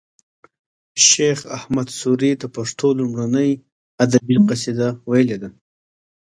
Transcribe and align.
شیخ 1.07 1.39
اسعد 1.57 1.87
سوري 1.99 2.31
د 2.41 2.43
پښتو 2.55 2.87
لومړنۍ 2.99 3.51
ادبي 4.03 4.35
قصیده 4.47 4.89
ویلې 5.09 5.37
ده 5.41 5.49